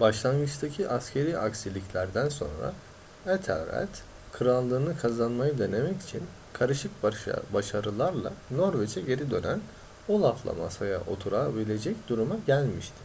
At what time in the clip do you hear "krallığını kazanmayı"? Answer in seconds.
4.32-5.58